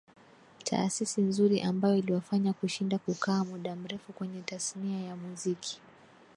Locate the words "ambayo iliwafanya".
1.61-2.53